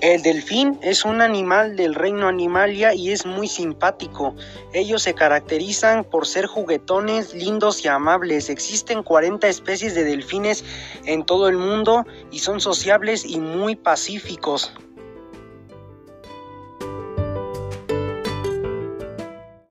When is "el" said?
0.00-0.22, 11.48-11.58